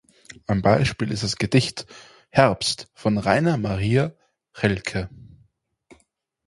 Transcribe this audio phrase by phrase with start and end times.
[0.47, 1.85] Ein Beispiel ist das Gedicht
[2.31, 4.13] "Herbst" von Rainer Maria
[4.55, 5.09] Rilke.